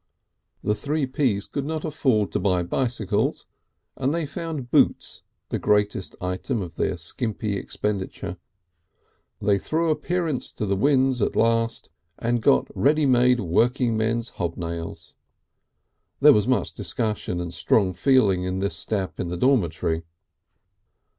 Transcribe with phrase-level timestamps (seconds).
[0.63, 3.45] The Three Ps could not afford to buy bicycles
[3.95, 8.37] and they found boots the greatest item of their skimpy expenditure.
[9.39, 15.13] They threw appearances to the winds at last and got ready made workingmen's hob nails.
[16.19, 20.01] There was much discussion and strong feeling over this step in the dormitory.